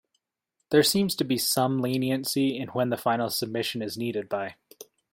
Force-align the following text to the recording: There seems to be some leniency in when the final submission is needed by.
There 0.71 0.81
seems 0.81 1.13
to 1.17 1.23
be 1.23 1.37
some 1.37 1.77
leniency 1.79 2.57
in 2.57 2.69
when 2.69 2.89
the 2.89 2.97
final 2.97 3.29
submission 3.29 3.83
is 3.83 3.99
needed 3.99 4.29
by. 4.29 4.55